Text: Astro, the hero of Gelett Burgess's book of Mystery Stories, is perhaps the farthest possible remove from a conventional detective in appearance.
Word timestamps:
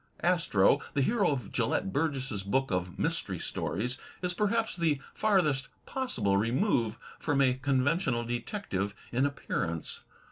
Astro, 0.21 0.79
the 0.95 1.03
hero 1.03 1.29
of 1.29 1.51
Gelett 1.51 1.93
Burgess's 1.93 2.41
book 2.41 2.71
of 2.71 2.97
Mystery 2.97 3.37
Stories, 3.37 3.99
is 4.23 4.33
perhaps 4.33 4.75
the 4.75 4.99
farthest 5.13 5.67
possible 5.85 6.37
remove 6.37 6.97
from 7.19 7.39
a 7.39 7.53
conventional 7.53 8.23
detective 8.25 8.95
in 9.11 9.27
appearance. 9.27 10.01